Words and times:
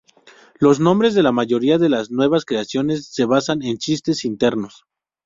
Los 0.59 0.79
nombres 0.79 1.13
de 1.13 1.21
la 1.21 1.31
mayoría 1.31 1.77
de 1.77 1.87
las 1.87 2.09
nuevas 2.09 2.43
creaciones 2.43 3.05
se 3.07 3.25
basan 3.25 3.61
en 3.61 3.77
chistes 3.77 4.25
internos. 4.25 4.85